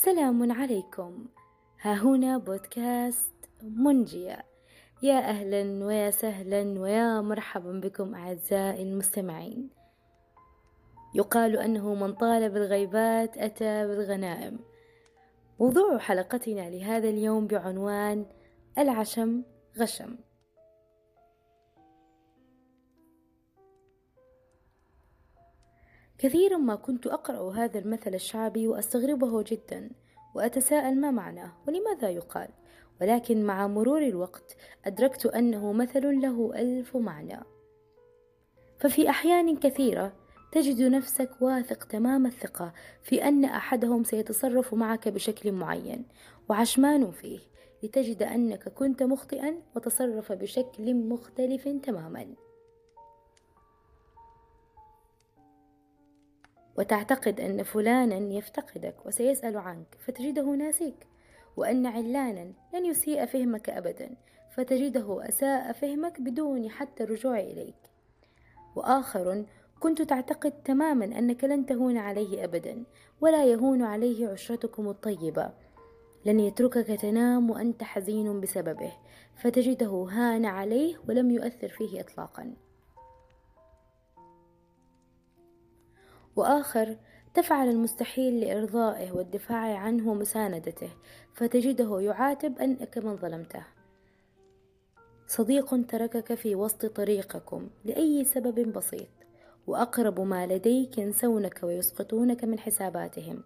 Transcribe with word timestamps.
سلام 0.00 0.52
عليكم. 0.52 1.26
ها 1.80 1.94
هنا 1.94 2.38
بودكاست 2.38 3.34
منجية. 3.62 4.44
يا 5.02 5.18
أهلا 5.18 5.84
ويا 5.84 6.10
سهلا 6.10 6.80
ويا 6.80 7.20
مرحبا 7.20 7.80
بكم 7.80 8.14
أعزائي 8.14 8.82
المستمعين. 8.82 9.70
يقال 11.14 11.56
أنه 11.56 11.94
من 11.94 12.12
طال 12.12 12.50
بالغيبات 12.50 13.38
أتى 13.38 13.86
بالغنائم. 13.86 14.58
موضوع 15.60 15.98
حلقتنا 15.98 16.70
لهذا 16.70 17.08
اليوم 17.08 17.46
بعنوان 17.46 18.26
العشم 18.78 19.42
غشم. 19.78 20.16
كثيرا 26.18 26.56
ما 26.56 26.74
كنت 26.74 27.06
أقرأ 27.06 27.52
هذا 27.52 27.78
المثل 27.78 28.14
الشعبي 28.14 28.68
وأستغربه 28.68 29.42
جدا 29.42 29.90
وأتساءل 30.34 31.00
ما 31.00 31.10
معناه 31.10 31.52
ولماذا 31.68 32.10
يقال؟ 32.10 32.48
ولكن 33.00 33.44
مع 33.44 33.66
مرور 33.66 34.02
الوقت 34.02 34.56
أدركت 34.84 35.26
أنه 35.26 35.72
مثل 35.72 36.20
له 36.20 36.52
ألف 36.54 36.96
معنى. 36.96 37.40
ففي 38.78 39.10
أحيان 39.10 39.56
كثيرة 39.56 40.12
تجد 40.52 40.82
نفسك 40.82 41.30
واثق 41.40 41.84
تمام 41.84 42.26
الثقة 42.26 42.72
في 43.02 43.24
أن 43.24 43.44
أحدهم 43.44 44.04
سيتصرف 44.04 44.74
معك 44.74 45.08
بشكل 45.08 45.52
معين 45.52 46.04
وعشمان 46.48 47.10
فيه 47.10 47.38
لتجد 47.82 48.22
أنك 48.22 48.68
كنت 48.68 49.02
مخطئا 49.02 49.62
وتصرف 49.76 50.32
بشكل 50.32 50.94
مختلف 50.94 51.68
تماما. 51.68 52.47
وتعتقد 56.78 57.40
أن 57.40 57.62
فلانا 57.62 58.34
يفتقدك 58.34 59.06
وسيسأل 59.06 59.56
عنك 59.56 59.96
فتجده 59.98 60.42
ناسيك 60.42 61.06
وأن 61.56 61.86
علانا 61.86 62.52
لن 62.74 62.86
يسيء 62.86 63.26
فهمك 63.26 63.70
أبدا 63.70 64.10
فتجده 64.56 65.28
أساء 65.28 65.72
فهمك 65.72 66.20
بدون 66.20 66.70
حتى 66.70 67.04
الرجوع 67.04 67.40
إليك. 67.40 67.74
وآخر 68.76 69.44
كنت 69.80 70.02
تعتقد 70.02 70.52
تماما 70.62 71.04
أنك 71.04 71.44
لن 71.44 71.66
تهون 71.66 71.96
عليه 71.96 72.44
أبدا 72.44 72.84
ولا 73.20 73.44
يهون 73.44 73.82
عليه 73.82 74.28
عشرتكم 74.28 74.88
الطيبة. 74.88 75.50
لن 76.24 76.40
يتركك 76.40 77.00
تنام 77.00 77.50
وأنت 77.50 77.82
حزين 77.82 78.40
بسببه 78.40 78.92
فتجده 79.36 80.06
هان 80.10 80.44
عليه 80.44 80.96
ولم 81.08 81.30
يؤثر 81.30 81.68
فيه 81.68 82.00
إطلاقا. 82.00 82.67
وآخر 86.38 86.96
تفعل 87.34 87.68
المستحيل 87.68 88.40
لإرضائه 88.40 89.12
والدفاع 89.12 89.78
عنه 89.78 90.10
ومساندته 90.10 90.90
فتجده 91.34 92.00
يعاتب 92.00 92.58
أنك 92.58 92.98
من 92.98 93.16
ظلمته. 93.16 93.66
صديق 95.26 95.86
تركك 95.88 96.34
في 96.34 96.54
وسط 96.54 96.86
طريقكم 96.86 97.70
لأي 97.84 98.24
سبب 98.24 98.72
بسيط 98.72 99.08
وأقرب 99.66 100.20
ما 100.20 100.46
لديك 100.46 100.98
ينسونك 100.98 101.60
ويسقطونك 101.62 102.44
من 102.44 102.58
حساباتهم 102.58 103.42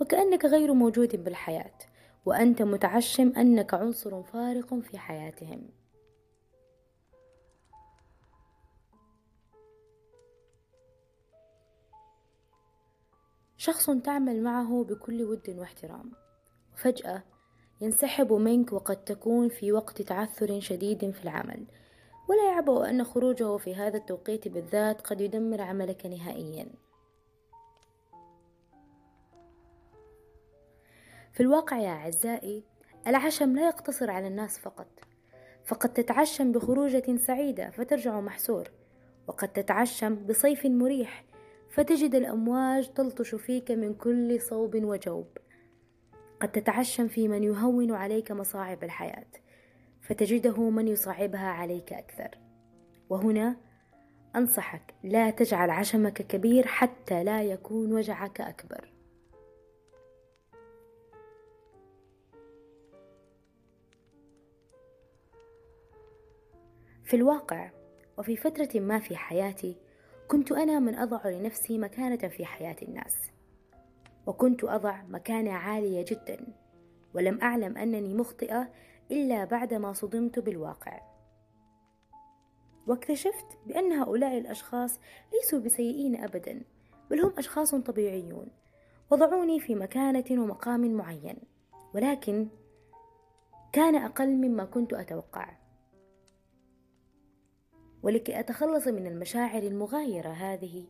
وكأنك 0.00 0.44
غير 0.44 0.72
موجود 0.72 1.24
بالحياة 1.24 1.78
وأنت 2.26 2.62
متعشم 2.62 3.32
أنك 3.36 3.74
عنصر 3.74 4.22
فارق 4.22 4.74
في 4.74 4.98
حياتهم. 4.98 5.83
شخص 13.64 13.90
تعمل 13.90 14.42
معه 14.42 14.84
بكل 14.84 15.22
ود 15.22 15.50
واحترام. 15.58 16.12
وفجأة 16.74 17.22
ينسحب 17.80 18.32
منك 18.32 18.72
وقد 18.72 19.04
تكون 19.04 19.48
في 19.48 19.72
وقت 19.72 20.02
تعثر 20.02 20.60
شديد 20.60 21.10
في 21.10 21.24
العمل. 21.24 21.66
ولا 22.28 22.48
يعبأ 22.48 22.90
أن 22.90 23.04
خروجه 23.04 23.56
في 23.56 23.74
هذا 23.74 23.96
التوقيت 23.96 24.48
بالذات 24.48 25.00
قد 25.00 25.20
يدمر 25.20 25.60
عملك 25.60 26.06
نهائيا. 26.06 26.68
في 31.32 31.40
الواقع 31.40 31.78
يا 31.78 31.90
أعزائي 31.90 32.64
العشم 33.06 33.56
لا 33.56 33.66
يقتصر 33.66 34.10
على 34.10 34.28
الناس 34.28 34.58
فقط. 34.58 34.88
فقد 35.64 35.92
تتعشم 35.92 36.52
بخروجة 36.52 37.16
سعيدة 37.16 37.70
فترجع 37.70 38.20
محسور 38.20 38.70
وقد 39.26 39.48
تتعشم 39.48 40.14
بصيف 40.14 40.66
مريح 40.66 41.33
فتجد 41.74 42.14
الأمواج 42.14 42.92
تلطش 42.92 43.34
فيك 43.34 43.70
من 43.70 43.94
كل 43.94 44.40
صوب 44.40 44.74
وجوب. 44.74 45.26
قد 46.40 46.52
تتعشم 46.52 47.08
في 47.08 47.28
من 47.28 47.42
يهون 47.42 47.92
عليك 47.92 48.32
مصاعب 48.32 48.84
الحياة 48.84 49.26
فتجده 50.02 50.70
من 50.70 50.88
يصعبها 50.88 51.48
عليك 51.48 51.92
أكثر. 51.92 52.38
وهنا 53.10 53.56
أنصحك 54.36 54.94
لا 55.04 55.30
تجعل 55.30 55.70
عشمك 55.70 56.12
كبير 56.12 56.66
حتى 56.66 57.24
لا 57.24 57.42
يكون 57.42 57.92
وجعك 57.92 58.40
أكبر. 58.40 58.92
في 67.04 67.16
الواقع 67.16 67.70
وفي 68.18 68.36
فترة 68.36 68.80
ما 68.80 68.98
في 68.98 69.16
حياتي 69.16 69.76
كنت 70.28 70.52
أنا 70.52 70.78
من 70.78 70.94
أضع 70.94 71.28
لنفسي 71.28 71.78
مكانة 71.78 72.28
في 72.28 72.44
حياة 72.44 72.76
الناس. 72.82 73.16
وكنت 74.26 74.64
أضع 74.64 75.02
مكانة 75.02 75.52
عالية 75.52 76.04
جدا 76.08 76.46
ولم 77.14 77.40
أعلم 77.42 77.78
أنني 77.78 78.14
مخطئة 78.14 78.70
إلا 79.10 79.44
بعدما 79.44 79.92
صدمت 79.92 80.38
بالواقع. 80.38 81.00
واكتشفت 82.86 83.46
بأن 83.66 83.92
هؤلاء 83.92 84.38
الأشخاص 84.38 85.00
ليسوا 85.32 85.58
بسيئين 85.58 86.16
أبدا 86.16 86.62
بل 87.10 87.20
هم 87.20 87.32
أشخاص 87.38 87.74
طبيعيون 87.74 88.48
وضعوني 89.10 89.60
في 89.60 89.74
مكانة 89.74 90.24
ومقام 90.30 90.94
معين 90.94 91.36
ولكن 91.94 92.48
كان 93.72 93.96
أقل 93.96 94.28
مما 94.28 94.64
كنت 94.64 94.92
أتوقع. 94.92 95.63
ولكي 98.04 98.40
أتخلص 98.40 98.86
من 98.88 99.06
المشاعر 99.06 99.62
المغايرة 99.62 100.28
هذه 100.28 100.84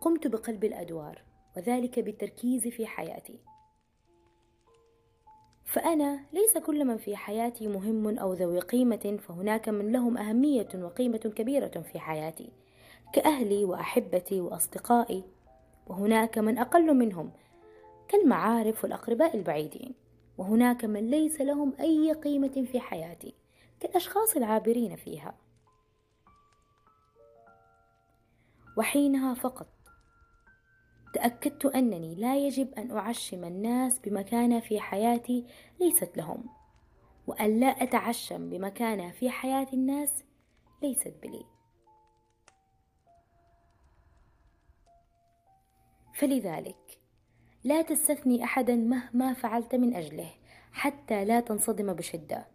قمت 0.00 0.26
بقلب 0.26 0.64
الأدوار 0.64 1.22
وذلك 1.56 2.00
بالتركيز 2.00 2.68
في 2.68 2.86
حياتي. 2.86 3.38
فأنا 5.64 6.20
ليس 6.32 6.58
كل 6.58 6.84
من 6.84 6.96
في 6.96 7.16
حياتي 7.16 7.68
مهم 7.68 8.18
أو 8.18 8.32
ذوي 8.32 8.60
قيمة 8.60 9.18
فهناك 9.28 9.68
من 9.68 9.92
لهم 9.92 10.18
أهمية 10.18 10.68
وقيمة 10.74 11.18
كبيرة 11.18 11.80
في 11.92 11.98
حياتي 11.98 12.52
كأهلي 13.12 13.64
وأحبتي 13.64 14.40
وأصدقائي 14.40 15.24
وهناك 15.86 16.38
من 16.38 16.58
أقل 16.58 16.94
منهم 16.94 17.30
كالمعارف 18.08 18.84
والأقرباء 18.84 19.36
البعيدين 19.36 19.94
وهناك 20.38 20.84
من 20.84 21.10
ليس 21.10 21.40
لهم 21.40 21.72
أي 21.80 22.12
قيمة 22.12 22.66
في 22.72 22.80
حياتي 22.80 23.34
كالأشخاص 23.80 24.36
العابرين 24.36 24.96
فيها. 24.96 25.47
وحينها 28.78 29.34
فقط. 29.34 29.68
تأكدت 31.14 31.66
أنني 31.66 32.14
لا 32.14 32.36
يجب 32.36 32.74
أن 32.74 32.90
أعشم 32.90 33.44
الناس 33.44 33.98
بمكانة 33.98 34.60
في 34.60 34.80
حياتي 34.80 35.46
ليست 35.80 36.16
لهم 36.16 36.44
وأن 37.26 37.60
لا 37.60 37.66
أتعشم 37.66 38.50
بمكانة 38.50 39.10
في 39.10 39.30
حياة 39.30 39.66
الناس 39.72 40.24
ليست 40.82 41.14
بلي. 41.22 41.44
فلذلك 46.14 46.98
لا 47.64 47.82
تستثني 47.82 48.44
أحدا 48.44 48.76
مهما 48.76 49.34
فعلت 49.34 49.74
من 49.74 49.94
أجله 49.94 50.30
حتى 50.72 51.24
لا 51.24 51.40
تنصدم 51.40 51.92
بشدة 51.92 52.46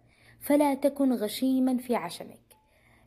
فلا 0.41 0.73
تكن 0.73 1.13
غشيما 1.13 1.77
في 1.77 1.95
عشمك. 1.95 2.42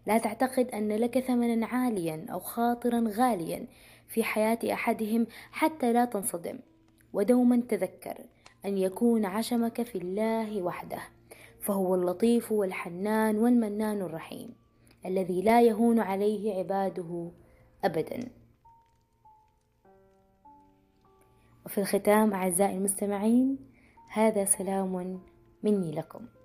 لا 0.06 0.18
تعتقد 0.18 0.70
أن 0.70 0.92
لك 0.92 1.18
ثمنا 1.18 1.66
عاليا 1.66 2.26
أو 2.32 2.40
خاطرا 2.40 3.04
غاليا 3.08 3.66
في 4.08 4.24
حياة 4.24 4.58
أحدهم 4.72 5.26
حتى 5.52 5.92
لا 5.92 6.04
تنصدم. 6.04 6.58
ودوما 7.12 7.62
تذكر 7.68 8.18
أن 8.64 8.78
يكون 8.78 9.24
عشمك 9.24 9.82
في 9.82 9.98
الله 9.98 10.62
وحده 10.62 10.98
فهو 11.60 11.94
اللطيف 11.94 12.52
والحنان 12.52 13.38
والمنان 13.38 14.02
الرحيم 14.02 14.54
الذي 15.06 15.42
لا 15.42 15.62
يهون 15.62 16.00
عليه 16.00 16.58
عباده 16.58 17.30
أبدا. 17.84 18.28
وفي 21.66 21.78
الختام 21.78 22.34
أعزائي 22.34 22.76
المستمعين 22.76 23.58
هذا 24.08 24.44
سلام 24.44 25.20
مني 25.62 25.92
لكم. 25.92 26.35